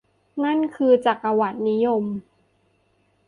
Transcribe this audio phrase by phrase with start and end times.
[0.43, 2.03] นั่นคือ จักรวรรดินิยม